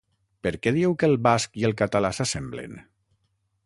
[0.47, 2.79] Per què dieu que el basc i el català s’assemblen?